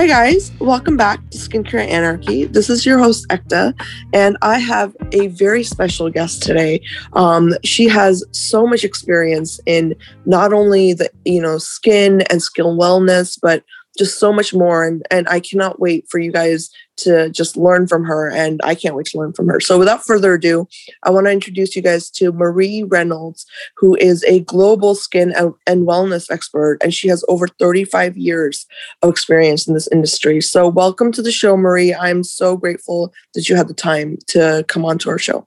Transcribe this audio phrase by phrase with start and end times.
[0.00, 0.50] Hi, guys.
[0.60, 2.44] Welcome back to Skincare Anarchy.
[2.44, 3.78] This is your host, Ekta,
[4.14, 6.80] and I have a very special guest today.
[7.12, 12.64] Um, she has so much experience in not only the, you know, skin and skin
[12.64, 13.62] wellness, but
[13.98, 16.70] just so much more and and I cannot wait for you guys
[17.00, 19.60] to just learn from her and I can't wait to learn from her.
[19.60, 20.68] So without further ado,
[21.02, 23.46] I want to introduce you guys to Marie Reynolds
[23.76, 25.34] who is a global skin
[25.66, 28.66] and wellness expert and she has over 35 years
[29.02, 30.40] of experience in this industry.
[30.40, 31.94] So welcome to the show Marie.
[31.94, 35.46] I'm so grateful that you had the time to come on to our show.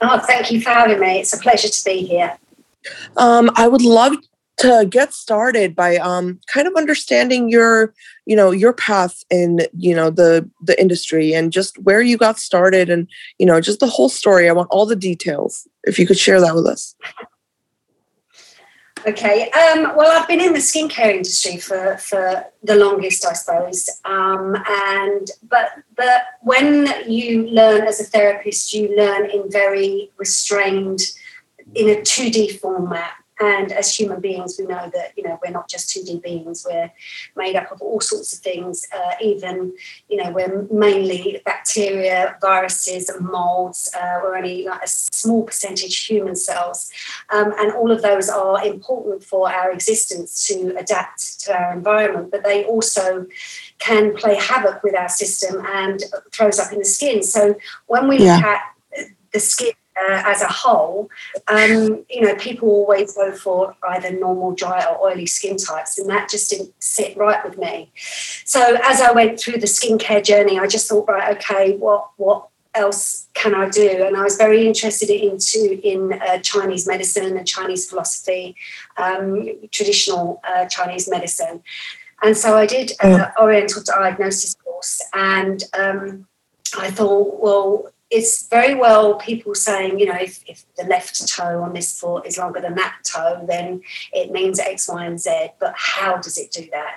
[0.00, 1.20] Oh, thank you for having me.
[1.20, 2.38] It's a pleasure to be here.
[3.16, 4.16] Um, I would love
[4.60, 7.94] to get started by um, kind of understanding your
[8.26, 12.38] you know your path in you know the the industry and just where you got
[12.38, 14.48] started and you know just the whole story.
[14.48, 15.66] I want all the details.
[15.84, 16.94] If you could share that with us.
[19.06, 23.88] Okay um, well i've been in the skincare industry for for the longest i suppose.
[24.04, 31.00] Um, and but but when you learn as a therapist you learn in very restrained
[31.74, 35.68] in a 2d format and as human beings, we know that you know we're not
[35.68, 36.66] just 2D beings.
[36.68, 36.90] We're
[37.36, 38.86] made up of all sorts of things.
[38.94, 39.72] Uh, even
[40.08, 43.90] you know we're mainly bacteria, viruses, and molds.
[43.98, 46.90] Uh, we're only like a small percentage human cells,
[47.30, 52.30] um, and all of those are important for our existence to adapt to our environment.
[52.30, 53.26] But they also
[53.78, 56.02] can play havoc with our system and
[56.32, 57.22] throws up in the skin.
[57.22, 57.54] So
[57.86, 58.36] when we yeah.
[58.36, 61.10] look at the skin uh, as a whole,
[61.48, 66.08] um, you know, people always go for either normal, dry, or oily skin types, and
[66.08, 67.90] that just didn't sit right with me.
[68.44, 72.46] So as I went through the skincare journey, I just thought, right, okay, what what
[72.74, 74.04] else can I do?
[74.06, 78.56] And I was very interested into in uh, Chinese medicine and Chinese philosophy,
[78.96, 81.62] um, traditional uh, Chinese medicine,
[82.22, 86.26] and so I did uh, Oriental diagnosis course, and um,
[86.78, 91.62] I thought, well it's very well people saying, you know, if, if the left toe
[91.62, 93.82] on this foot is longer than that toe, then
[94.12, 95.50] it means X, Y, and Z.
[95.60, 96.96] But how does it do that?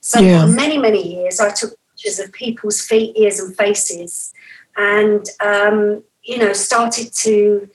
[0.00, 0.46] So yeah.
[0.46, 4.32] for many, many years, I took pictures of people's feet, ears, and faces,
[4.76, 7.68] and um, you know, started to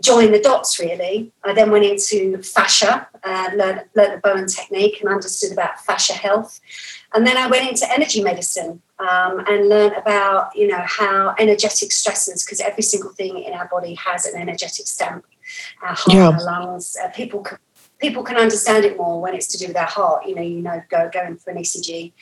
[0.00, 0.78] join the dots.
[0.78, 5.80] Really, I then went into fascia, uh, learned, learned the Bowen technique, and understood about
[5.80, 6.60] fascia health.
[7.14, 11.90] And then I went into energy medicine um, and learn about, you know, how energetic
[11.90, 15.24] stressors, because every single thing in our body has an energetic stamp.
[15.82, 16.30] Our heart, yeah.
[16.30, 17.58] our lungs, uh, people can
[17.98, 20.26] people can understand it more when it's to do with our heart.
[20.26, 22.12] You know, you know, go going for an ECG.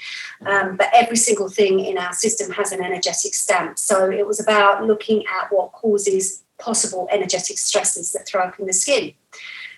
[0.46, 3.78] Um, but every single thing in our system has an energetic stamp.
[3.78, 8.66] So it was about looking at what causes possible energetic stresses that throw up in
[8.66, 9.12] the skin.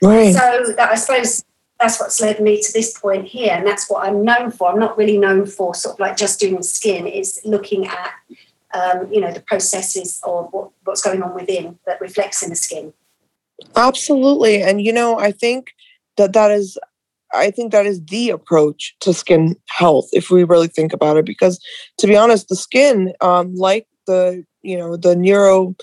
[0.03, 0.35] Right.
[0.35, 1.45] So that I suppose
[1.81, 4.71] that's what's led me to this point here and that's what i'm known for.
[4.71, 8.13] I'm not really known for sort of like just doing skin is looking at
[8.73, 12.57] um, you know the processes of what, what's going on within that reflects in the
[12.57, 12.93] skin.
[13.77, 15.73] Absolutely and you know i think
[16.17, 16.77] that that is
[17.33, 21.25] i think that is the approach to skin health if we really think about it
[21.25, 21.61] because
[21.99, 25.75] to be honest the skin um, like the you know the neuro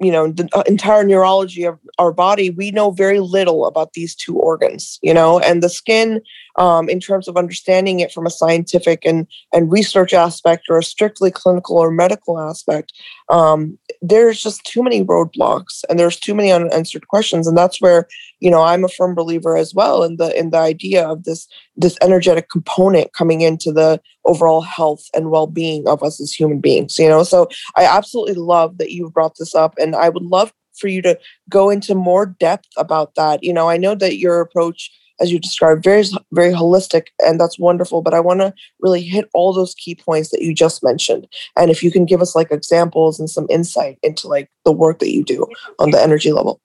[0.00, 4.14] you know the uh, entire neurology of our body we know very little about these
[4.14, 6.20] two organs you know and the skin
[6.56, 10.82] um, in terms of understanding it from a scientific and and research aspect or a
[10.82, 12.92] strictly clinical or medical aspect
[13.28, 17.46] um, there's just too many roadblocks and there's too many unanswered questions.
[17.46, 18.08] And that's where
[18.40, 21.46] you know i'm a firm believer as well in the in the idea of this
[21.76, 26.98] this energetic component coming into the overall health and well-being of us as human beings
[26.98, 27.22] you know?
[27.22, 31.02] So i absolutely love that you brought this up and i would love for you
[31.02, 31.18] to
[31.48, 33.44] go into more depth about that.
[33.44, 37.58] You know i know that your approach as you described, very very holistic, and that's
[37.58, 38.02] wonderful.
[38.02, 41.26] But I want to really hit all those key points that you just mentioned,
[41.56, 44.98] and if you can give us like examples and some insight into like the work
[45.00, 45.46] that you do
[45.78, 46.60] on the energy level.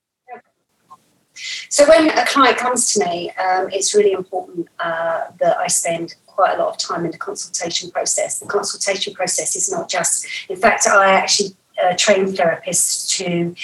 [1.70, 6.16] So when a client comes to me, um, it's really important uh, that I spend
[6.28, 8.40] quite a lot of time in the consultation process.
[8.40, 13.56] The consultation process is not just, in fact, I actually uh, train therapists to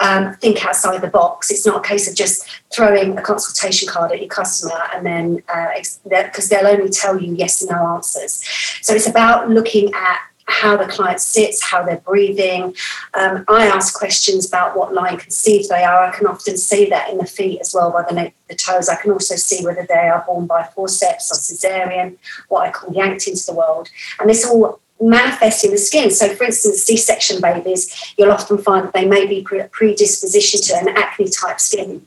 [0.00, 1.50] um, think outside the box.
[1.50, 5.36] It's not a case of just throwing a consultation card at your customer and then
[5.36, 8.44] because uh, they'll only tell you yes and no answers.
[8.82, 12.74] So it's about looking at how the client sits, how they're breathing.
[13.14, 16.04] Um, I ask questions about what line conceived they are.
[16.04, 18.88] I can often see that in the feet as well by the, the toes.
[18.88, 22.16] I can also see whether they are born by forceps or cesarean,
[22.48, 23.90] what I call yanked into the world.
[24.20, 26.10] And this all manifest in the skin.
[26.10, 30.96] So, for instance, C-section babies, you'll often find that they may be predisposition to an
[30.96, 32.06] acne type skin.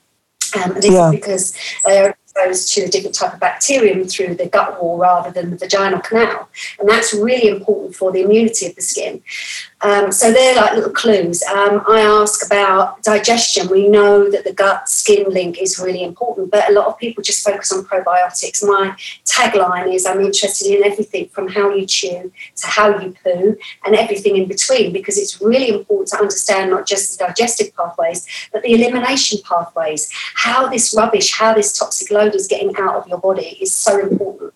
[0.56, 1.10] Um, and this yeah.
[1.10, 1.54] is because
[1.86, 5.58] they're exposed to a different type of bacterium through the gut wall rather than the
[5.58, 6.50] vaginal canal.
[6.80, 9.22] And that's really important for the immunity of the skin.
[9.81, 11.42] Um, so they're like little clues.
[11.44, 13.70] Um, I ask about digestion.
[13.70, 17.24] We know that the gut skin link is really important, but a lot of people
[17.24, 18.62] just focus on probiotics.
[18.62, 18.94] My
[19.26, 23.96] tagline is I'm interested in everything from how you chew to how you poo and
[23.96, 28.64] everything in between because it's really important to understand not just the digestive pathways, but
[28.64, 30.12] the elimination pathways.
[30.36, 34.00] How this rubbish, how this toxic load is getting out of your body is so
[34.00, 34.54] important.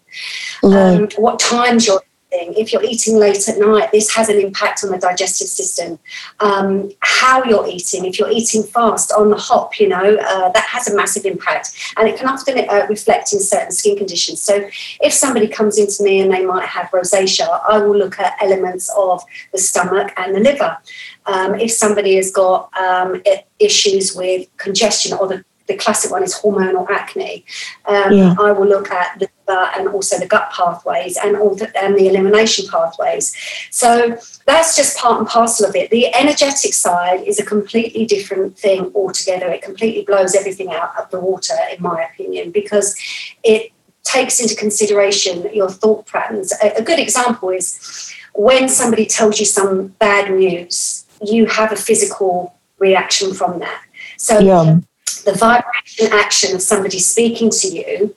[0.63, 2.01] Um, what times you're
[2.33, 6.00] eating, if you're eating late at night, this has an impact on the digestive system.
[6.39, 10.65] Um, how you're eating, if you're eating fast on the hop, you know, uh, that
[10.69, 11.71] has a massive impact.
[11.98, 14.42] And it can often uh, reflect in certain skin conditions.
[14.42, 14.69] So
[15.01, 18.89] if somebody comes into me and they might have rosacea, I will look at elements
[18.95, 20.77] of the stomach and the liver.
[21.25, 23.21] Um, if somebody has got um,
[23.60, 27.45] issues with congestion or the the classic one is hormonal acne.
[27.86, 28.36] Um, yeah.
[28.39, 32.07] I will look at the and also the gut pathways and all the, and the
[32.07, 33.36] elimination pathways.
[33.71, 35.89] So that's just part and parcel of it.
[35.89, 39.48] The energetic side is a completely different thing altogether.
[39.48, 42.95] It completely blows everything out of the water, in my opinion, because
[43.44, 43.71] it
[44.04, 46.54] takes into consideration your thought patterns.
[46.63, 51.77] A, a good example is when somebody tells you some bad news, you have a
[51.77, 53.83] physical reaction from that.
[54.18, 54.80] So yeah
[55.24, 58.16] the vibration action of somebody speaking to you,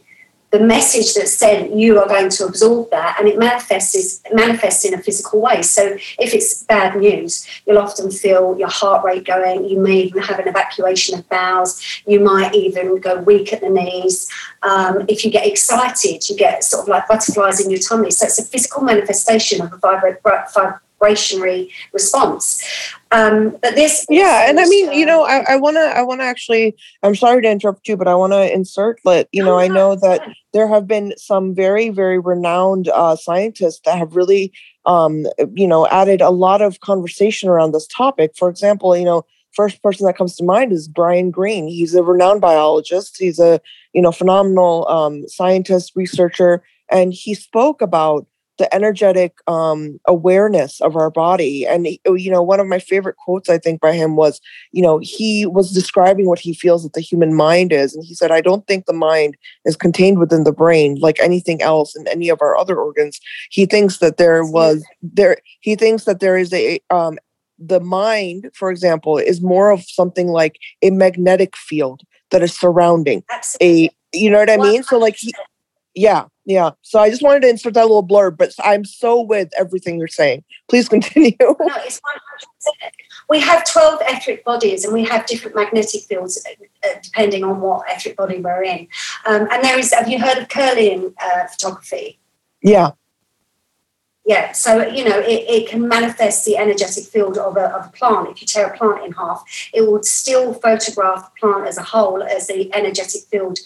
[0.53, 4.94] the message that's sent, you are going to absorb that and it manifests, manifests in
[4.94, 5.61] a physical way.
[5.61, 10.23] So if it's bad news, you'll often feel your heart rate going, you may even
[10.23, 14.31] have an evacuation of bowels, you might even go weak at the knees.
[14.62, 18.11] Um, if you get excited, you get sort of like butterflies in your tummy.
[18.11, 20.20] So it's a physical manifestation of a vibra-
[21.00, 22.64] vibrationary response.
[23.12, 26.75] Um, but this, yeah, and I mean, you know, I, to, I want to actually,
[27.02, 29.94] I'm sorry to interrupt you, but I want to insert that, you know, I know
[29.96, 30.22] that
[30.52, 34.52] there have been some very, very renowned uh, scientists that have really,
[34.87, 38.32] um, you know, added a lot of conversation around this topic.
[38.37, 41.69] For example, you know, first person that comes to mind is Brian Green.
[41.69, 43.16] He's a renowned biologist.
[43.19, 43.60] He's a,
[43.93, 48.26] you know, phenomenal um, scientist, researcher, and he spoke about
[48.58, 51.67] the energetic um, awareness of our body.
[51.67, 54.41] And, oh, you know, one of my favorite quotes, I think, by him was,
[54.73, 57.94] you know, he was describing what he feels that the human mind is.
[57.94, 61.61] And he said, I don't think the mind is contained within the brain like anything
[61.62, 63.20] else in any of our other organs.
[63.50, 67.19] He thinks that there was, there, he thinks that there is a, um,
[67.58, 73.23] the mind, for example, is more of something like a magnetic field that is surrounding
[73.31, 73.87] Absolutely.
[73.87, 74.82] a, you know what I mean?
[74.82, 75.35] So, like, he,
[75.94, 76.70] yeah, yeah.
[76.82, 80.06] So I just wanted to insert that little blurb, but I'm so with everything you're
[80.06, 80.44] saying.
[80.69, 81.32] Please continue.
[81.40, 82.90] No, it's 100%.
[83.28, 86.46] We have 12 etheric bodies and we have different magnetic fields
[86.84, 88.87] uh, depending on what etheric body we're in.
[89.26, 92.20] Um, and there is, have you heard of Kirlian uh, photography?
[92.62, 92.93] Yeah.
[94.25, 97.90] Yeah, so you know it, it can manifest the energetic field of a, of a
[97.90, 98.28] plant.
[98.28, 101.84] If you tear a plant in half, it will still photograph the plant as a
[101.84, 103.60] whole as the energetic field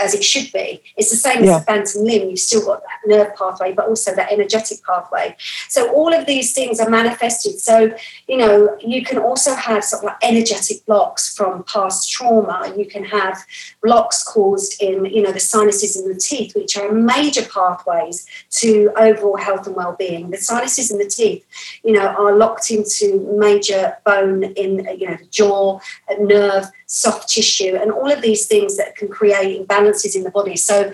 [0.00, 0.82] as it should be.
[0.96, 1.56] It's the same yeah.
[1.56, 2.30] as a phantom limb.
[2.30, 5.36] You've still got that nerve pathway, but also that energetic pathway.
[5.68, 7.60] So all of these things are manifested.
[7.60, 7.94] So,
[8.26, 12.72] you know, you can also have sort of like energetic blocks from past trauma.
[12.76, 13.38] You can have
[13.82, 18.90] blocks caused in, you know, the sinuses and the teeth, which are major pathways to
[18.96, 20.30] overall health and well-being.
[20.30, 21.44] The sinuses and the teeth,
[21.84, 25.80] you know, are locked into major bone in, you know, the jaw,
[26.18, 30.56] nerve, soft tissue, and all of these things that can create imbalances in the body.
[30.56, 30.92] So,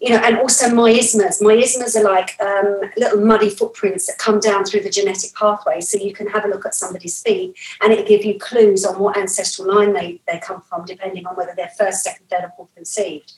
[0.00, 1.40] you know, and also miasmas.
[1.40, 5.80] Miasmas are like um, little muddy footprints that come down through the genetic pathway.
[5.80, 8.98] So you can have a look at somebody's feet and it give you clues on
[8.98, 12.52] what ancestral line they, they come from, depending on whether they're first, second, third, or
[12.56, 13.32] fourth conceived.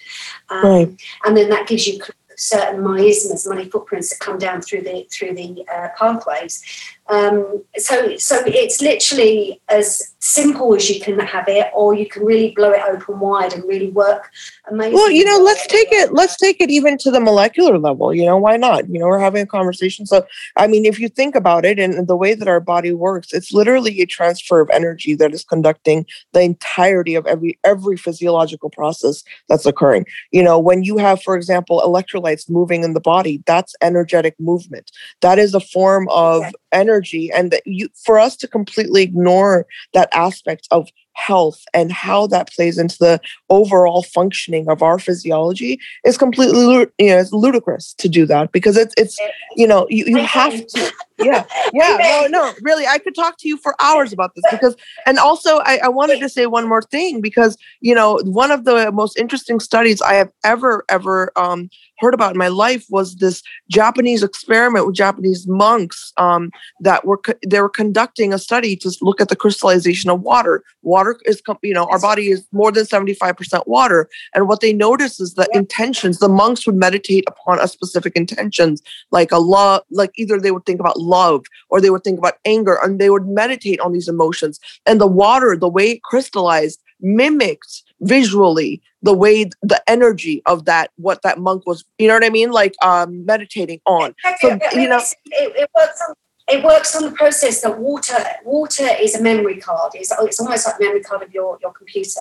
[0.48, 1.02] Um, right.
[1.24, 2.00] And then that gives you
[2.36, 6.62] certain miasmas, muddy footprints that come down through the through the uh, pathways.
[7.10, 12.24] Um, so, so it's literally as simple as you can have it, or you can
[12.24, 14.30] really blow it open wide and really work
[14.70, 14.94] amazing.
[14.94, 16.12] Well, you know, let's take it.
[16.12, 18.14] Let's take it even to the molecular level.
[18.14, 18.88] You know, why not?
[18.88, 20.06] You know, we're having a conversation.
[20.06, 20.24] So,
[20.56, 23.52] I mean, if you think about it, and the way that our body works, it's
[23.52, 29.24] literally a transfer of energy that is conducting the entirety of every every physiological process
[29.48, 30.06] that's occurring.
[30.30, 34.92] You know, when you have, for example, electrolytes moving in the body, that's energetic movement.
[35.22, 36.52] That is a form of okay.
[36.72, 42.26] Energy and that you for us to completely ignore that aspect of health and how
[42.26, 47.92] that plays into the overall functioning of our physiology is completely you know it's ludicrous
[47.94, 49.18] to do that because it's it's
[49.56, 51.98] you know you, you have to yeah, yeah.
[52.00, 55.58] No, no, really, I could talk to you for hours about this because, and also,
[55.58, 59.18] I, I wanted to say one more thing because you know one of the most
[59.18, 64.22] interesting studies I have ever ever um, heard about in my life was this Japanese
[64.22, 66.50] experiment with Japanese monks um,
[66.80, 70.64] that were co- they were conducting a study to look at the crystallization of water.
[70.82, 74.60] Water is you know our body is more than seventy five percent water, and what
[74.60, 76.18] they noticed is the intentions.
[76.18, 80.66] The monks would meditate upon a specific intentions, like a love, like either they would
[80.66, 84.08] think about love or they would think about anger, and they would meditate on these
[84.08, 84.60] emotions.
[84.86, 90.90] And the water, the way it crystallized, mimicked visually the way the energy of that
[90.96, 94.88] what that monk was you know what i mean like um meditating on so you
[94.88, 96.14] know it, it works on
[96.48, 100.66] it works on the process that water water is a memory card it's, it's almost
[100.66, 102.20] like a memory card of your your computer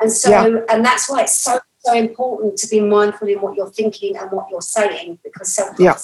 [0.00, 0.60] and so yeah.
[0.70, 4.30] and that's why it's so so important to be mindful in what you're thinking and
[4.32, 5.96] what you're saying because self yeah.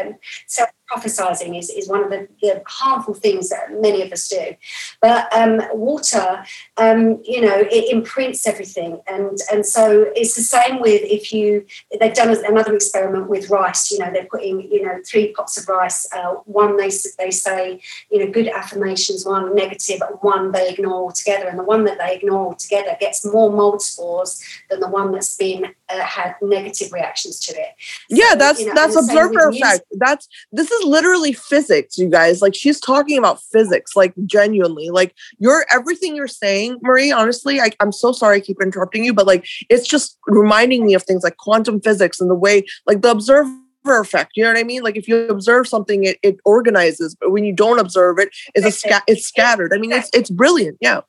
[0.00, 0.14] um,
[0.46, 4.54] self prophesizing is, is one of the, the, harmful things that many of us do.
[5.00, 6.44] But um, water,
[6.76, 9.00] um, you know, it imprints everything.
[9.06, 11.66] And, and so it's the same with if you,
[11.98, 15.68] they've done another experiment with rice, you know, they're putting, you know, three pots of
[15.68, 16.08] rice.
[16.12, 17.80] Uh, one, they, they say,
[18.10, 21.48] you know, good affirmations, one negative, one they ignore altogether.
[21.48, 25.36] And the one that they ignore altogether gets more mold spores than the one that's
[25.36, 27.74] been uh, had negative reactions to it.
[28.10, 29.84] So, yeah, that's, you know, that's observer effect.
[29.92, 32.42] That's, this is literally physics, you guys.
[32.42, 34.90] Like she's talking about physics, like genuinely.
[34.90, 37.12] Like you're everything you're saying, Marie.
[37.12, 40.94] Honestly, I, I'm so sorry I keep interrupting you, but like it's just reminding me
[40.94, 43.52] of things like quantum physics and the way, like the observer
[43.86, 44.32] effect.
[44.36, 44.82] You know what I mean?
[44.82, 48.66] Like if you observe something, it, it organizes, but when you don't observe it, it's
[48.66, 49.72] a sca- it's scattered.
[49.74, 50.78] I mean, it's it's brilliant.
[50.80, 51.00] Yeah,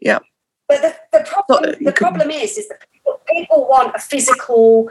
[0.00, 0.20] yeah.
[0.68, 3.98] But the, the problem so, uh, the problem is is that people, people want a
[3.98, 4.90] physical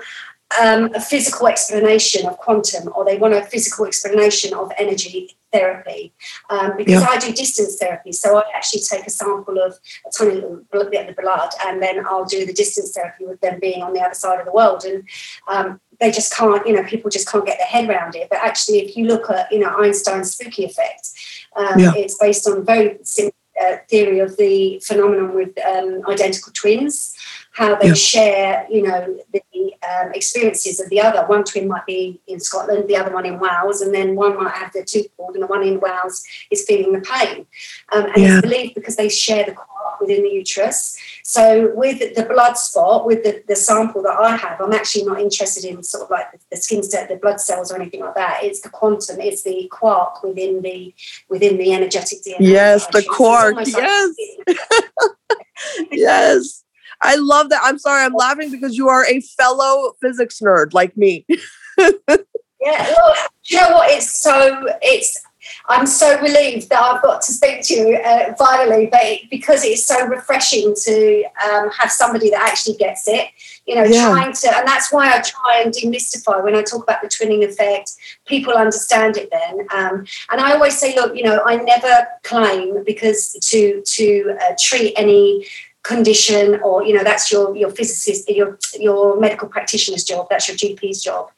[0.62, 6.14] um, a physical explanation of quantum or they want a physical explanation of energy therapy
[6.50, 7.08] um, because yeah.
[7.10, 8.12] I do distance therapy.
[8.12, 11.82] So I actually take a sample of a tiny little bit of the blood and
[11.82, 14.52] then I'll do the distance therapy with them being on the other side of the
[14.52, 14.84] world.
[14.86, 15.08] And
[15.48, 18.28] um, they just can't, you know, people just can't get their head around it.
[18.30, 21.10] But actually, if you look at, you know, Einstein's spooky effect,
[21.56, 21.94] um, yeah.
[21.96, 27.16] it's based on very simple uh, theory of the phenomenon with um, identical twins
[27.56, 27.94] how they yeah.
[27.94, 31.26] share, you know, the um, experiences of the other.
[31.26, 34.54] One twin might be in Scotland, the other one in Wales, and then one might
[34.56, 37.46] have their tooth pulled, and the one in Wales is feeling the pain.
[37.94, 38.38] Um, and yeah.
[38.38, 40.98] it's believed because they share the quark within the uterus.
[41.24, 45.22] So with the blood spot, with the, the sample that I have, I'm actually not
[45.22, 48.16] interested in sort of like the, the skin set, the blood cells or anything like
[48.16, 48.40] that.
[48.44, 50.94] It's the quantum, it's the quark within the
[51.30, 52.36] within the energetic DNA.
[52.42, 53.56] Yes, the quark.
[53.66, 54.14] Yes.
[54.46, 56.62] Like yes.
[57.02, 57.62] I love that.
[57.64, 61.26] I'm sorry, I'm laughing because you are a fellow physics nerd like me.
[61.78, 63.90] yeah, well, you know what?
[63.92, 65.22] It's so it's.
[65.68, 69.64] I'm so relieved that I've got to speak to you uh, finally, but it, because
[69.64, 73.30] it's so refreshing to um, have somebody that actually gets it.
[73.68, 74.10] You know, yeah.
[74.10, 77.44] trying to, and that's why I try and demystify when I talk about the twinning
[77.44, 77.92] effect.
[78.26, 82.84] People understand it then, um, and I always say, look, you know, I never claim
[82.84, 85.46] because to to uh, treat any
[85.86, 90.58] condition or you know that's your your physicist your your medical practitioner's job that's your
[90.58, 91.30] gp's job.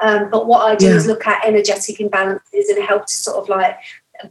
[0.00, 0.94] Um, but what i do yeah.
[0.94, 3.76] is look at energetic imbalances and help to sort of like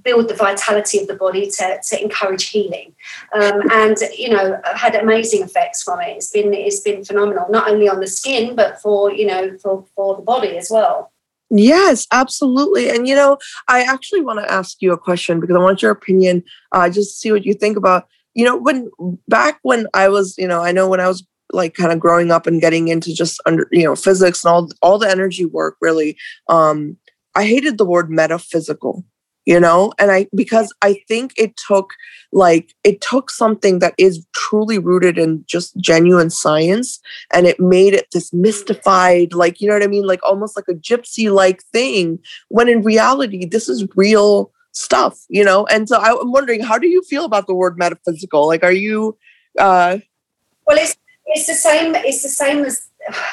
[0.01, 2.95] build the vitality of the body to, to encourage healing.
[3.33, 6.15] Um, and you know i've had amazing effects from it.
[6.15, 9.85] It's been it's been phenomenal not only on the skin but for you know for
[9.93, 11.11] for the body as well.
[11.51, 12.89] Yes, absolutely.
[12.89, 15.91] And you know, I actually want to ask you a question because I want your
[15.91, 18.91] opinion, uh, just see what you think about you know, when
[19.27, 22.31] back when I was, you know, I know when I was like kind of growing
[22.31, 25.77] up and getting into just under, you know, physics and all all the energy work
[25.81, 26.17] really,
[26.49, 26.97] um,
[27.35, 29.05] I hated the word metaphysical,
[29.45, 31.93] you know, and I because I think it took
[32.33, 36.99] like it took something that is truly rooted in just genuine science
[37.33, 40.05] and it made it this mystified, like, you know what I mean?
[40.05, 45.43] Like almost like a gypsy like thing, when in reality, this is real stuff, you
[45.43, 45.65] know?
[45.67, 48.45] And so I'm wondering, how do you feel about the word metaphysical?
[48.47, 49.17] Like, are you,
[49.57, 49.99] uh,
[50.67, 52.87] well, it's, it's the same, it's the same as,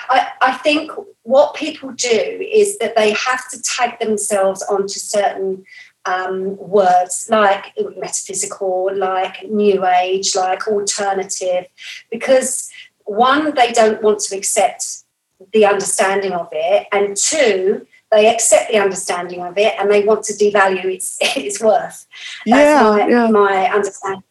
[0.08, 2.08] I, I think what people do
[2.52, 5.64] is that they have to tag themselves onto certain
[6.04, 11.66] um, words like metaphysical, like new age, like alternative,
[12.10, 12.70] because
[13.04, 15.04] one, they don't want to accept
[15.52, 20.22] the understanding of it, and two, they accept the understanding of it and they want
[20.24, 22.06] to devalue its its worth.
[22.46, 23.26] That's yeah, my, yeah.
[23.28, 24.22] my understanding.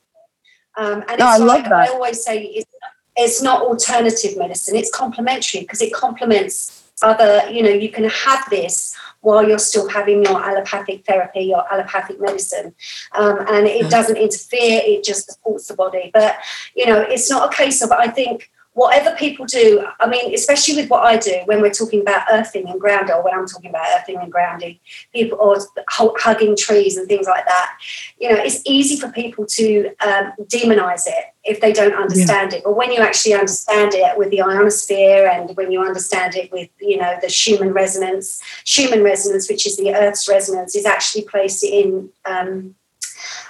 [0.77, 1.73] Um, and no, I love that.
[1.73, 2.71] I always say it's,
[3.17, 8.49] it's not alternative medicine it's complementary because it complements other you know you can have
[8.49, 12.73] this while you're still having your allopathic therapy your allopathic medicine
[13.13, 16.37] um, and it doesn't interfere it just supports the body but
[16.75, 20.75] you know it's not a case of i think whatever people do, I mean, especially
[20.75, 23.69] with what I do when we're talking about earthing and grounding, or when I'm talking
[23.69, 24.79] about earthing and grounding,
[25.13, 25.57] people or
[25.89, 27.77] hugging trees and things like that,
[28.17, 32.59] you know, it's easy for people to um, demonize it if they don't understand yeah.
[32.59, 32.63] it.
[32.63, 36.69] But when you actually understand it with the ionosphere and when you understand it with,
[36.79, 41.63] you know, the Schumann resonance, Schumann resonance, which is the Earth's resonance, is actually placed
[41.63, 42.75] in um,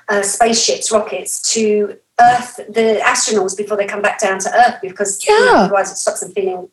[0.09, 5.25] uh, spaceships, rockets to Earth, the astronauts before they come back down to Earth because
[5.27, 5.37] yeah.
[5.37, 6.69] You know, otherwise it stops them feeling.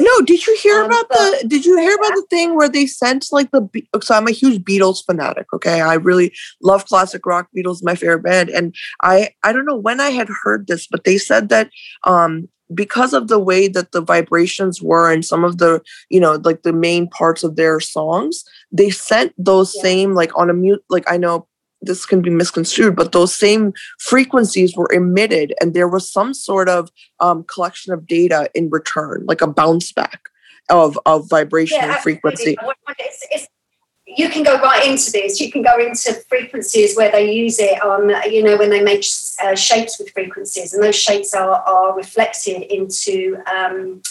[0.00, 1.44] No, did you hear um, about the?
[1.46, 3.68] Did you hear about the thing where they sent like the?
[4.00, 5.52] So I'm a huge Beatles fanatic.
[5.52, 6.32] Okay, I really
[6.62, 7.48] love classic rock.
[7.56, 11.04] Beatles, my favorite band, and I I don't know when I had heard this, but
[11.04, 11.70] they said that
[12.04, 16.40] um because of the way that the vibrations were and some of the you know
[16.42, 19.82] like the main parts of their songs they sent those yeah.
[19.82, 21.46] same like on a mute like i know
[21.82, 26.68] this can be misconstrued, but those same frequencies were emitted, and there was some sort
[26.68, 30.22] of um, collection of data in return, like a bounce back
[30.70, 32.56] of of vibration yeah, and frequency.
[32.98, 33.48] It's, it's,
[34.06, 35.40] you can go right into this.
[35.40, 39.04] You can go into frequencies where they use it on, you know, when they make
[39.42, 43.38] uh, shapes with frequencies, and those shapes are are reflected into.
[43.52, 44.02] Um,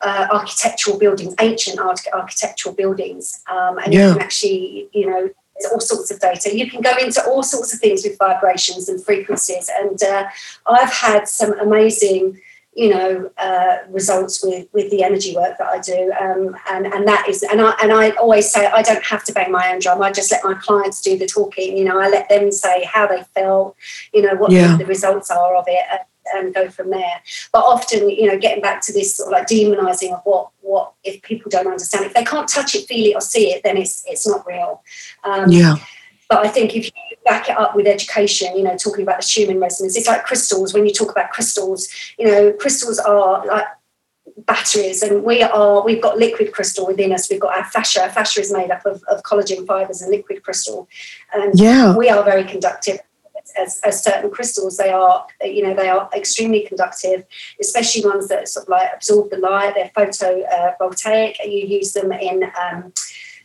[0.00, 4.06] uh, architectural buildings, ancient architectural buildings, um, and yeah.
[4.06, 5.28] you can actually, you know,
[5.66, 6.56] all sorts of data.
[6.56, 9.70] You can go into all sorts of things with vibrations and frequencies.
[9.80, 10.26] And uh,
[10.66, 12.40] I've had some amazing,
[12.74, 16.12] you know, uh, results with with the energy work that I do.
[16.20, 19.32] Um, and and that is, and I and I always say I don't have to
[19.32, 20.02] bang my own drum.
[20.02, 21.76] I just let my clients do the talking.
[21.76, 23.76] You know, I let them say how they felt.
[24.12, 24.76] You know what yeah.
[24.76, 25.84] the results are of it
[26.34, 27.22] and go from there.
[27.52, 30.92] But often, you know, getting back to this sort of like demonizing of what what
[31.04, 33.76] if people don't understand if they can't touch it, feel it, or see it, then
[33.76, 34.82] it's it's not real.
[35.24, 35.76] Um, yeah.
[36.28, 36.92] But I think if you
[37.24, 40.74] back it up with education, you know, talking about the human resonance, it's like crystals.
[40.74, 43.64] When you talk about crystals, you know, crystals are like
[44.46, 48.08] batteries and we are we've got liquid crystal within us we've got our fascia our
[48.08, 50.88] fascia is made up of, of collagen fibers and liquid crystal
[51.32, 52.98] and yeah we are very conductive
[53.56, 57.24] as, as certain crystals, they are, you know, they are extremely conductive,
[57.60, 59.74] especially ones that sort of like absorb the light.
[59.74, 61.36] They're photovoltaic.
[61.40, 62.92] Uh, you use them in um,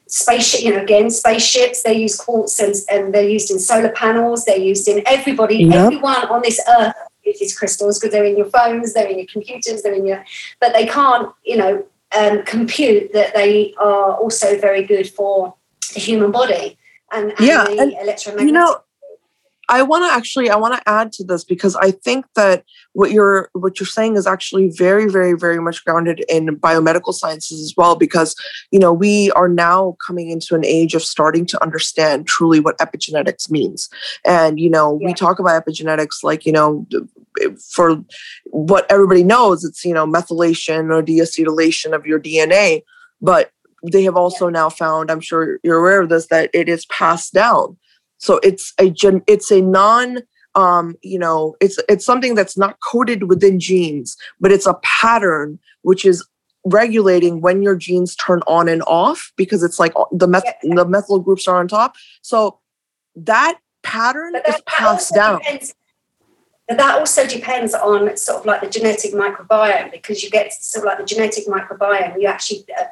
[0.08, 1.84] spaceship, you know, again, spaceships.
[1.84, 4.46] They use quartz and, and they're used in solar panels.
[4.46, 5.76] They're used in everybody, yep.
[5.76, 9.82] everyone on this earth uses crystals because they're in your phones, they're in your computers,
[9.82, 10.24] they're in your,
[10.60, 11.86] but they can't, you know,
[12.18, 15.56] um, compute that they are also very good for
[15.94, 16.78] the human body
[17.12, 18.48] and, and yeah, the and, electromagnetic.
[18.48, 18.82] You know,
[19.70, 23.12] I want to actually I want to add to this because I think that what
[23.12, 27.74] you're what you're saying is actually very very very much grounded in biomedical sciences as
[27.78, 28.36] well because
[28.72, 32.78] you know we are now coming into an age of starting to understand truly what
[32.80, 33.90] epigenetics means
[34.26, 35.08] and you know yeah.
[35.08, 36.86] we talk about epigenetics like you know
[37.42, 38.04] eh, for
[38.46, 42.84] what everybody knows it's you know methylation or deacetylation of your DNA
[43.22, 43.52] but
[43.92, 44.52] they have also yeah.
[44.52, 47.78] now found i'm sure you're aware of this that it is passed down
[48.18, 50.20] so it's a gen, it's a non
[50.56, 55.60] um, you know, it's it's something that's not coded within genes, but it's a pattern
[55.82, 56.26] which is
[56.66, 61.20] regulating when your genes turn on and off because it's like the meth- the methyl
[61.20, 61.96] groups are on top.
[62.22, 62.60] So
[63.16, 65.40] that pattern that, is passed down.
[65.40, 65.76] Depends,
[66.70, 70.88] that also depends on sort of like the genetic microbiome because you get sort of
[70.88, 72.22] like the genetic microbiome.
[72.22, 72.86] You actually uh,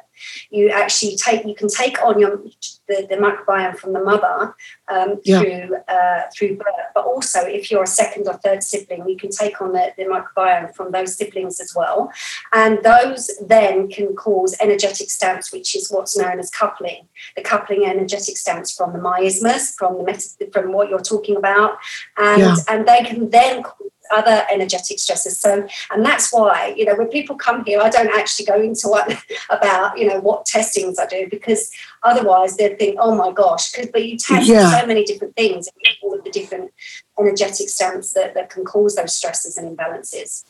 [0.50, 2.42] you actually take you can take on your
[2.88, 4.54] the, the microbiome from the mother
[4.88, 5.40] um, yeah.
[5.40, 9.30] through uh, through birth, but also if you're a second or third sibling, you can
[9.30, 12.10] take on the, the microbiome from those siblings as well,
[12.52, 17.08] and those then can cause energetic stamps, which is what's known as coupling.
[17.36, 21.78] The coupling energetic stamps from the miasmas, from the meta- from what you're talking about,
[22.18, 22.56] and yeah.
[22.68, 25.38] and they can then cause other energetic stresses.
[25.38, 28.88] So, and that's why, you know, when people come here, I don't actually go into
[28.88, 29.16] what
[29.50, 31.70] about, you know, what testings I do because
[32.02, 34.80] otherwise they'd think, oh my gosh, because but you test yeah.
[34.80, 35.68] so many different things,
[36.02, 36.72] all of the different
[37.18, 40.44] energetic stamps that, that can cause those stresses and imbalances.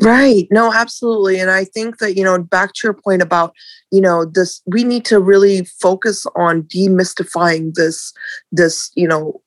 [0.00, 0.48] Right.
[0.50, 1.38] No, absolutely.
[1.38, 3.54] And I think that, you know, back to your point about,
[3.92, 8.12] you know, this we need to really focus on demystifying this
[8.50, 9.40] this, you know,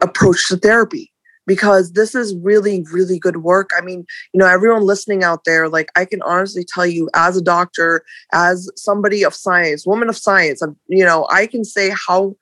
[0.00, 1.12] approach to therapy
[1.48, 5.68] because this is really really good work i mean you know everyone listening out there
[5.68, 10.16] like i can honestly tell you as a doctor as somebody of science woman of
[10.16, 12.36] science you know i can say how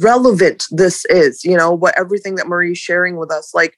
[0.00, 3.76] relevant this is you know what everything that marie's sharing with us like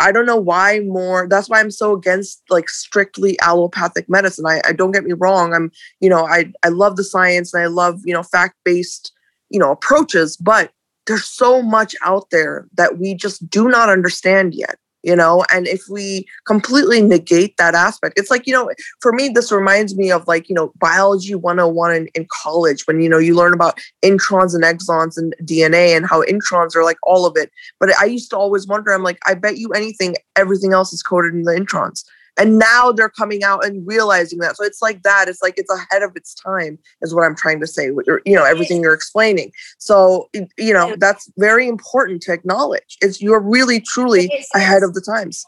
[0.00, 1.28] I don't know why more.
[1.28, 4.44] That's why I'm so against like strictly allopathic medicine.
[4.44, 5.54] I, I don't get me wrong.
[5.54, 9.12] I'm, you know, I I love the science and I love, you know, fact-based,
[9.50, 10.72] you know, approaches, but
[11.08, 15.44] there's so much out there that we just do not understand yet you know?
[15.52, 19.96] And if we completely negate that aspect it's like you know for me this reminds
[19.96, 23.54] me of like you know biology 101 in, in college when you know you learn
[23.54, 27.50] about introns and exons and dna and how introns are like all of it.
[27.80, 31.02] But i used to always wonder i'm like i bet you anything everything else is
[31.02, 32.04] coded in the introns
[32.38, 34.56] and now they're coming out and realizing that.
[34.56, 35.28] So it's like that.
[35.28, 38.44] It's like it's ahead of its time is what i'm trying to say you know
[38.44, 39.52] everything you're explaining.
[39.78, 42.96] So you know that's very important to acknowledge.
[43.00, 45.44] It's you're really truly ahead of the times.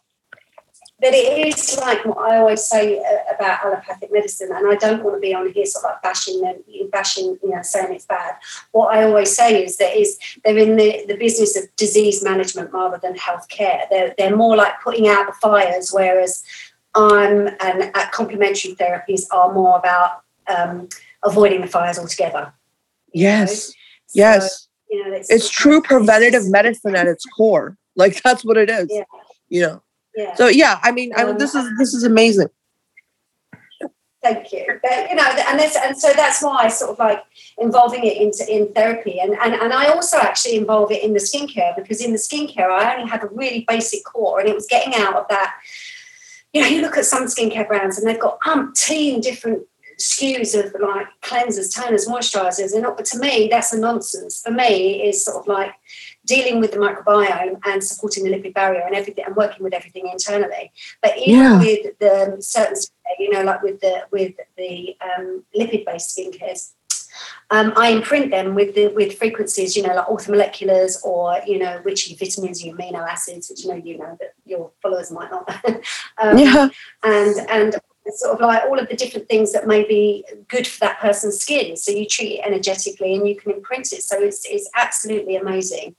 [1.01, 5.03] But it is like what I always say uh, about allopathic medicine, and I don't
[5.03, 6.57] want to be on here sort of like bashing them,
[6.93, 8.35] bashing, you know, saying it's bad.
[8.73, 12.71] What I always say is that is they're in the, the business of disease management
[12.75, 13.89] rather than healthcare.
[13.89, 16.45] They're they're more like putting out the fires, whereas
[16.95, 20.89] I'm and complementary therapies are more about um,
[21.25, 22.53] avoiding the fires altogether.
[23.13, 23.73] Yes, so,
[24.15, 24.69] yes.
[24.91, 27.77] You know, it's, it's true preventative medicine at its core.
[27.95, 28.89] Like that's what it is.
[28.91, 29.05] Yeah.
[29.49, 29.83] You know.
[30.17, 30.35] Yeah.
[30.35, 32.49] So yeah, I mean, um, I this is this is amazing.
[34.23, 34.67] Thank you.
[34.83, 37.23] But, you know, and this, and so that's why I sort of like
[37.57, 41.21] involving it into in therapy, and, and and I also actually involve it in the
[41.21, 44.67] skincare because in the skincare I only had a really basic core, and it was
[44.67, 45.57] getting out of that
[46.53, 49.67] you know, you look at some skincare brands and they've got umpteen different
[50.01, 52.75] SKUs of like cleansers, toners, moisturizers.
[52.75, 54.43] And to me, that's a nonsense.
[54.43, 55.75] For me, is sort of like
[56.25, 60.09] dealing with the microbiome and supporting the lipid barrier and everything and working with everything
[60.09, 60.73] internally.
[61.03, 61.59] But even yeah.
[61.59, 62.77] with the certain,
[63.19, 66.73] you know, like with the with the um, lipid-based skincare,
[67.51, 71.81] um, I imprint them with the with frequencies, you know, like orthomoleculars or you know,
[71.83, 75.49] which vitamins, you amino acids, which you know you know that your followers might not.
[76.19, 76.69] um, yeah.
[77.03, 77.75] And and
[78.13, 81.41] sort of like all of the different things that may be good for that person's
[81.41, 81.77] skin.
[81.77, 84.03] So you treat it energetically and you can imprint it.
[84.03, 85.97] So it's it's absolutely amazing.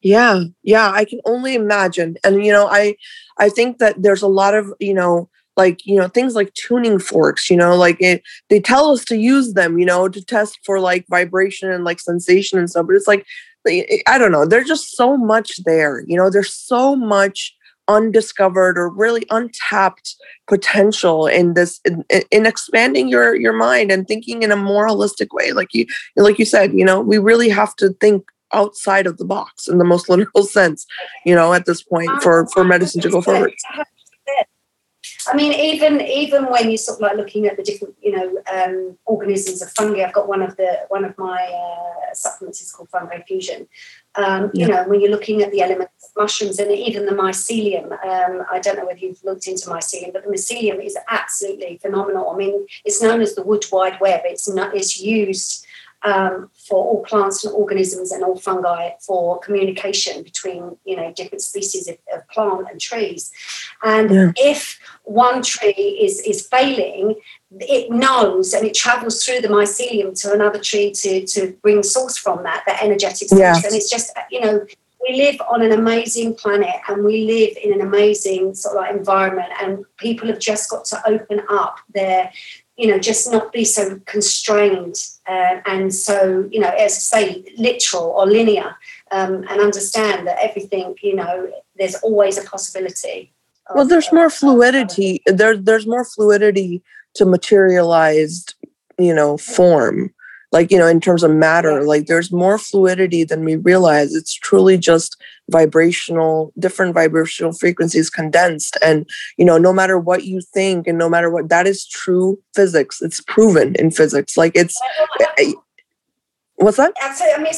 [0.00, 2.16] Yeah, yeah, I can only imagine.
[2.24, 2.96] And you know, I
[3.36, 6.98] I think that there's a lot of, you know, like you know things like tuning
[6.98, 10.58] forks you know like it they tell us to use them you know to test
[10.64, 13.26] for like vibration and like sensation and stuff but it's like
[14.06, 17.54] i don't know there's just so much there you know there's so much
[17.88, 20.14] undiscovered or really untapped
[20.46, 25.28] potential in this in, in, expanding your your mind and thinking in a more holistic
[25.32, 29.16] way like you like you said you know we really have to think outside of
[29.16, 30.86] the box in the most literal sense
[31.24, 33.54] you know at this point for for medicine to go forward
[35.30, 38.42] I mean, even even when you're sort of like looking at the different, you know,
[38.52, 40.04] um, organisms of fungi.
[40.04, 43.68] I've got one of the one of my uh, supplements is called Fungi Fusion.
[44.14, 44.66] Um, yeah.
[44.66, 47.92] You know, when you're looking at the elements of mushrooms and even the mycelium.
[48.04, 52.30] Um, I don't know whether you've looked into mycelium, but the mycelium is absolutely phenomenal.
[52.30, 54.22] I mean, it's known as the wood wide web.
[54.24, 54.74] It's not.
[54.74, 55.66] It's used
[56.02, 61.42] um, for all plants and organisms and all fungi for communication between you know different
[61.42, 63.32] species of, of plant and trees.
[63.82, 64.32] And yeah.
[64.36, 67.16] if one tree is is failing
[67.60, 72.16] it knows and it travels through the mycelium to another tree to to bring source
[72.16, 73.64] from that that energetic source.
[73.64, 74.66] And it's just you know
[75.08, 78.94] we live on an amazing planet and we live in an amazing sort of like
[78.94, 82.30] environment and people have just got to open up their
[82.78, 84.94] you know, just not be so constrained
[85.26, 88.76] uh, and so, you know, as I say, literal or linear,
[89.10, 93.32] um, and understand that everything, you know, there's always a possibility.
[93.66, 95.20] Of, well, there's more fluidity.
[95.26, 96.82] There, there's more fluidity
[97.14, 98.54] to materialized,
[98.98, 100.14] you know, form
[100.50, 104.32] like you know in terms of matter like there's more fluidity than we realize it's
[104.32, 108.76] truly just vibrational different vibrational frequencies condensed.
[108.82, 112.38] And you know no matter what you think and no matter what that is true
[112.54, 113.00] physics.
[113.00, 114.36] It's proven in physics.
[114.36, 114.78] Like it's
[115.38, 115.52] eh,
[116.56, 116.92] what's that?
[117.34, 117.52] I mean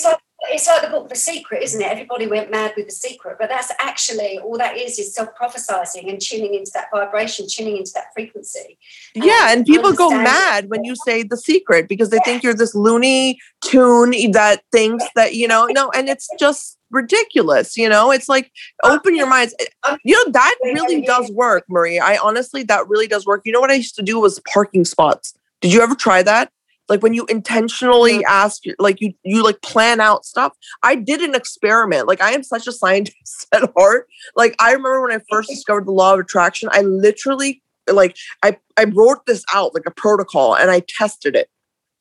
[0.53, 1.87] it's like the book The Secret, isn't it?
[1.87, 6.09] Everybody went mad with The Secret, but that's actually all that is is self prophesizing
[6.09, 8.79] and tuning into that vibration, tuning into that frequency.
[9.15, 12.25] Yeah, and, and people go mad when you say The Secret because they yes.
[12.25, 17.77] think you're this loony tune that thinks that, you know, no, and it's just ridiculous
[17.77, 18.11] you know?
[18.11, 18.51] It's like
[18.85, 19.55] open your minds.
[20.05, 21.99] You know that really does work marie.
[21.99, 23.43] I honestly that really does work.
[23.45, 25.35] You know what i used to do was parking spots.
[25.61, 26.51] Did you ever try that
[26.91, 31.35] like when you intentionally ask like you you like plan out stuff i did an
[31.35, 35.49] experiment like i am such a scientist at heart like i remember when i first
[35.49, 39.91] discovered the law of attraction i literally like i i wrote this out like a
[39.91, 41.49] protocol and i tested it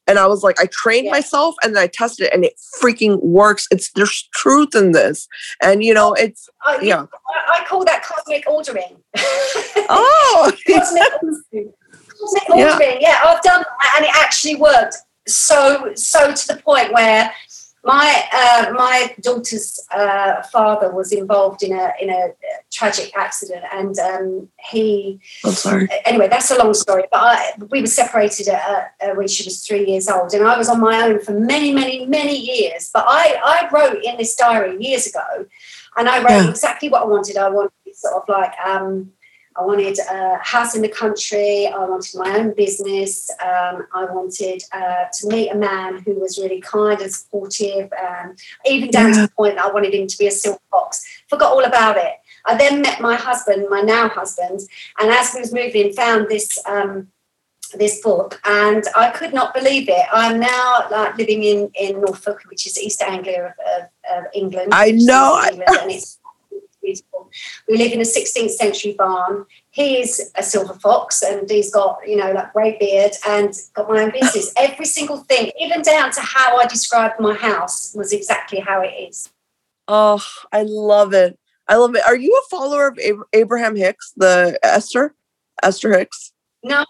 [0.09, 1.11] and I was like, I trained yeah.
[1.11, 3.67] myself and then I tested it and it freaking works.
[3.69, 5.27] It's there's truth in this.
[5.61, 7.05] And you know, it's uh, yeah.
[7.53, 8.97] I, call that cosmic ordering.
[9.91, 11.73] Oh, cosmic, ordering.
[12.55, 12.79] Yeah.
[12.99, 14.95] Yeah, I've done that and it actually worked
[15.27, 17.31] so so to the point where
[17.83, 22.33] my uh, my daughter's uh, father was involved in a in a
[22.71, 25.19] tragic accident, and um, he.
[25.45, 25.87] I'm sorry.
[26.03, 27.03] Anyway, that's a long story.
[27.09, 30.57] But I, we were separated at, uh, when she was three years old, and I
[30.57, 32.89] was on my own for many, many, many years.
[32.93, 35.45] But I I wrote in this diary years ago,
[35.95, 36.49] and I wrote yeah.
[36.49, 37.37] exactly what I wanted.
[37.37, 38.51] I wanted sort of like.
[38.65, 39.13] Um,
[39.55, 41.67] I wanted a house in the country.
[41.67, 43.29] I wanted my own business.
[43.41, 48.35] Um, I wanted uh, to meet a man who was really kind and supportive, um,
[48.65, 51.05] even down to the point that I wanted him to be a silk fox.
[51.27, 52.13] Forgot all about it.
[52.45, 54.61] I then met my husband, my now husband,
[54.99, 57.09] and as we was moving, found this um,
[57.77, 60.05] this book, and I could not believe it.
[60.11, 64.73] I'm now like living in in Norfolk, which is East Anglia of, of, of England.
[64.73, 65.41] I know.
[65.51, 66.05] England,
[66.89, 67.29] beautiful.
[67.67, 69.45] We live in a 16th century barn.
[69.71, 74.01] He's a silver fox and he's got, you know, like grey beard and got my
[74.03, 74.53] own business.
[74.57, 78.93] Every single thing, even down to how I described my house, was exactly how it
[79.09, 79.29] is.
[79.87, 81.37] Oh, I love it.
[81.67, 82.03] I love it.
[82.05, 82.99] Are you a follower of
[83.33, 85.13] Abraham Hicks, the Esther?
[85.61, 86.31] Esther Hicks?
[86.63, 86.85] No,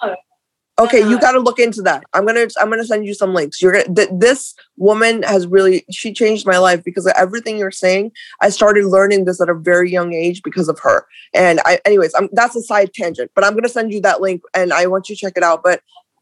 [0.79, 1.19] Okay, you uh-huh.
[1.19, 2.05] got to look into that.
[2.13, 3.61] I'm gonna I'm gonna send you some links.
[3.61, 7.69] You're gonna th- this woman has really she changed my life because of everything you're
[7.69, 8.13] saying.
[8.41, 11.05] I started learning this at a very young age because of her.
[11.33, 14.41] And I, anyways, I'm that's a side tangent, but I'm gonna send you that link
[14.55, 15.63] and I want you to check it out.
[15.63, 15.81] But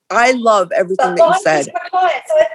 [0.09, 1.67] I love everything that you said.
[1.91, 2.47] Clients, I,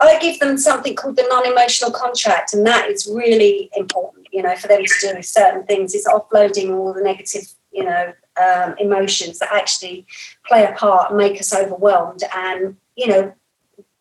[0.00, 4.26] I, I give them something called the non-emotional contract, and that is really important.
[4.32, 5.94] You know, for them to do certain things.
[5.94, 10.06] It's offloading all the negative, you know, um, emotions that actually
[10.46, 13.32] play a part and make us overwhelmed and you know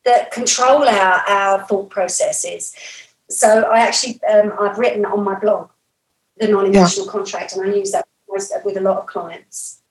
[0.05, 2.75] that control our, our thought processes.
[3.29, 5.69] So i actually um, i've written on my blog
[6.37, 7.11] the non-emotional yeah.
[7.11, 8.05] contract and i use that
[8.65, 9.81] with a lot of clients.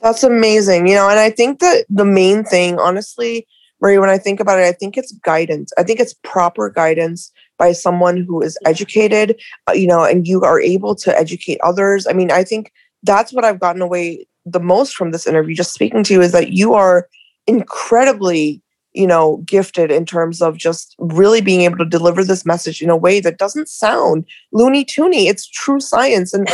[0.00, 3.46] That's amazing you know and i think that the main thing honestly
[3.80, 5.72] marie when i think about it i think it's guidance.
[5.78, 10.42] I think it's proper guidance by someone who is educated uh, you know and you
[10.42, 12.06] are able to educate others.
[12.06, 15.74] I mean i think that's what I've gotten away the most from this interview, just
[15.74, 17.08] speaking to you, is that you are
[17.46, 22.82] incredibly, you know, gifted in terms of just really being able to deliver this message
[22.82, 25.26] in a way that doesn't sound loony toony.
[25.26, 26.32] It's true science.
[26.32, 26.48] And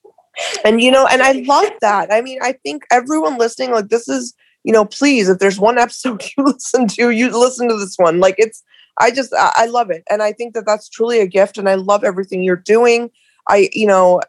[0.64, 2.12] and you know, and I love that.
[2.12, 5.78] I mean, I think everyone listening, like this is, you know, please, if there's one
[5.78, 8.20] episode you listen to, you listen to this one.
[8.20, 8.62] Like it's
[8.98, 10.04] I just I love it.
[10.10, 13.10] And I think that that's truly a gift and I love everything you're doing.
[13.48, 14.20] I, you know,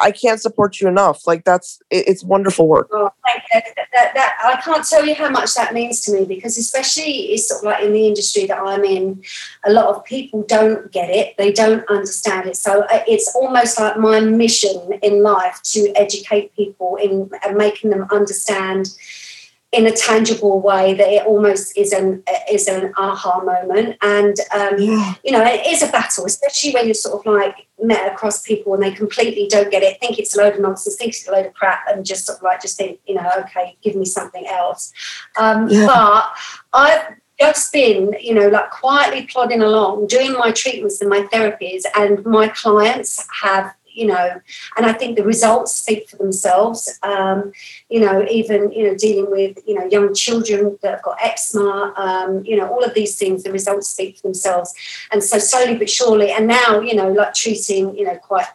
[0.00, 1.26] I can't support you enough.
[1.26, 2.88] Like that's it, it's wonderful work.
[2.92, 3.10] Oh,
[3.52, 7.32] that, that, that, I can't tell you how much that means to me because especially
[7.32, 9.22] it's sort of like in the industry that I'm in,
[9.64, 11.36] a lot of people don't get it.
[11.36, 12.56] They don't understand it.
[12.56, 17.90] So uh, it's almost like my mission in life to educate people in and making
[17.90, 18.94] them understand
[19.74, 24.78] in a tangible way that it almost is an is an aha moment and um,
[24.78, 25.14] yeah.
[25.24, 28.72] you know it is a battle especially when you're sort of like met across people
[28.72, 31.32] and they completely don't get it think it's a load of nonsense think it's a
[31.32, 34.04] load of crap and just sort of like just think you know okay give me
[34.04, 34.92] something else
[35.38, 35.86] um, yeah.
[35.86, 36.32] but
[36.72, 41.82] i've just been, you know, like quietly plodding along, doing my treatments and my therapies,
[41.96, 44.40] and my clients have you know,
[44.76, 46.98] and I think the results speak for themselves.
[47.02, 47.52] Um,
[47.88, 51.94] you know, even you know, dealing with you know young children that have got eczema,
[51.96, 54.74] um, you know, all of these things, the results speak for themselves.
[55.12, 58.46] And so slowly but surely, and now you know, like treating you know quite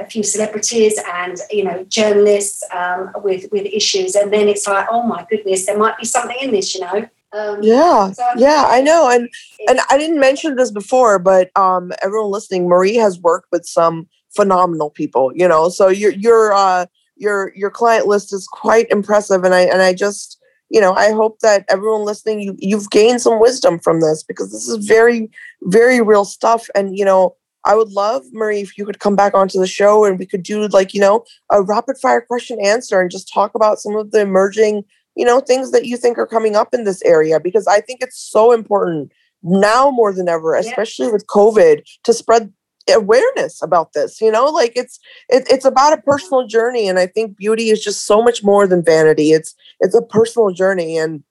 [0.00, 4.86] a few celebrities and you know journalists um, with with issues, and then it's like,
[4.90, 7.08] oh my goodness, there might be something in this, you know.
[7.32, 9.28] Um, yeah, so yeah, I know, and
[9.68, 14.08] and I didn't mention this before, but um, everyone listening, Marie has worked with some
[14.36, 15.68] phenomenal people, you know.
[15.68, 19.94] So your your uh your your client list is quite impressive and I and I
[19.94, 24.22] just you know I hope that everyone listening you you've gained some wisdom from this
[24.22, 25.30] because this is very
[25.62, 29.34] very real stuff and you know I would love Marie if you could come back
[29.34, 33.00] onto the show and we could do like you know a rapid fire question answer
[33.00, 34.84] and just talk about some of the emerging
[35.16, 38.00] you know things that you think are coming up in this area because I think
[38.02, 41.12] it's so important now more than ever especially yeah.
[41.12, 42.52] with covid to spread
[42.94, 47.06] awareness about this you know like it's it, it's about a personal journey and i
[47.06, 51.22] think beauty is just so much more than vanity it's it's a personal journey and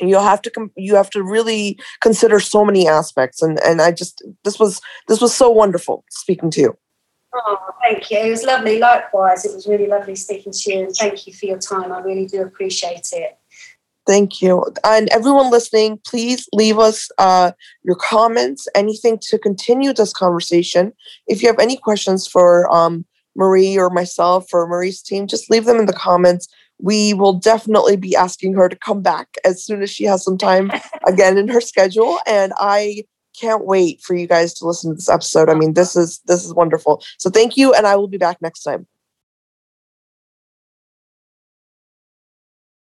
[0.00, 4.22] you have to you have to really consider so many aspects and and i just
[4.44, 6.78] this was this was so wonderful speaking to you.
[7.34, 10.94] Oh thank you it was lovely likewise it was really lovely speaking to you and
[10.96, 13.38] thank you for your time i really do appreciate it
[14.06, 14.64] Thank you.
[14.84, 20.92] And everyone listening, please leave us uh, your comments, anything to continue this conversation.
[21.26, 25.64] If you have any questions for um, Marie or myself or Marie's team, just leave
[25.64, 26.48] them in the comments.
[26.78, 30.38] We will definitely be asking her to come back as soon as she has some
[30.38, 30.70] time
[31.06, 32.18] again in her schedule.
[32.26, 33.04] And I
[33.38, 35.48] can't wait for you guys to listen to this episode.
[35.48, 37.02] I mean, this is this is wonderful.
[37.18, 38.86] So thank you, and I will be back next time.